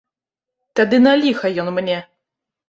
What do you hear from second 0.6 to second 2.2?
Тады на ліха ён мне?